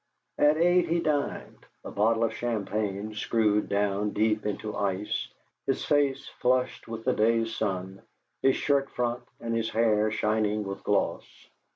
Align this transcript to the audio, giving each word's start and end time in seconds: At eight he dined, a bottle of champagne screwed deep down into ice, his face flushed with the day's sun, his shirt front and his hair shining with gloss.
At 0.39 0.57
eight 0.57 0.87
he 0.89 0.99
dined, 0.99 1.63
a 1.85 1.91
bottle 1.91 2.23
of 2.23 2.33
champagne 2.33 3.13
screwed 3.13 3.69
deep 3.69 3.69
down 3.69 4.17
into 4.49 4.75
ice, 4.75 5.27
his 5.67 5.85
face 5.85 6.27
flushed 6.39 6.87
with 6.87 7.05
the 7.05 7.13
day's 7.13 7.55
sun, 7.55 8.01
his 8.41 8.55
shirt 8.55 8.89
front 8.89 9.21
and 9.39 9.55
his 9.55 9.69
hair 9.69 10.09
shining 10.09 10.63
with 10.63 10.83
gloss. 10.83 11.49